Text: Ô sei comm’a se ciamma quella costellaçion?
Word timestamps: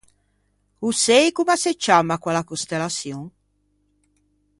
Ô 0.85 0.87
sei 1.03 1.25
comm’a 1.37 1.55
se 1.63 1.71
ciamma 1.83 2.21
quella 2.23 2.47
costellaçion? 2.49 3.21